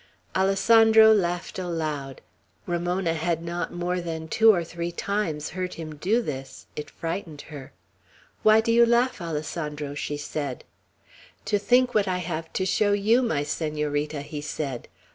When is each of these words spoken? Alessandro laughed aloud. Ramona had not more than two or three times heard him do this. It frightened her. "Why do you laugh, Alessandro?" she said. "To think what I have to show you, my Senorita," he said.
Alessandro 0.35 1.13
laughed 1.13 1.59
aloud. 1.59 2.21
Ramona 2.65 3.13
had 3.13 3.43
not 3.45 3.71
more 3.71 4.01
than 4.01 4.27
two 4.27 4.51
or 4.51 4.63
three 4.63 4.91
times 4.91 5.51
heard 5.51 5.75
him 5.75 5.93
do 5.93 6.23
this. 6.23 6.65
It 6.75 6.89
frightened 6.89 7.41
her. 7.53 7.71
"Why 8.41 8.61
do 8.61 8.71
you 8.71 8.83
laugh, 8.87 9.21
Alessandro?" 9.21 9.93
she 9.93 10.17
said. 10.17 10.63
"To 11.45 11.59
think 11.59 11.93
what 11.93 12.07
I 12.07 12.17
have 12.17 12.51
to 12.53 12.65
show 12.65 12.93
you, 12.93 13.21
my 13.21 13.43
Senorita," 13.43 14.21
he 14.23 14.41
said. 14.41 14.87